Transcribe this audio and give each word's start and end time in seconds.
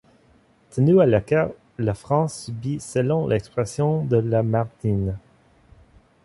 Tenue 0.71 0.99
à 0.99 1.05
l'écart, 1.05 1.51
la 1.77 1.93
France 1.93 2.45
subit 2.45 2.79
selon 2.79 3.27
l'expression 3.27 4.03
de 4.03 4.17
Lamartine. 4.17 5.15